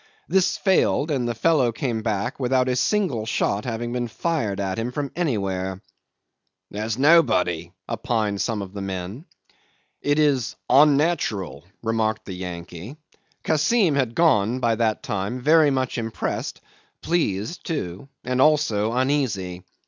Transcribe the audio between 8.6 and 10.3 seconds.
of the men. It